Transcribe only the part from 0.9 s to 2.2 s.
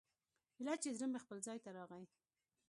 زړه مې خپل ځاى ته راغى.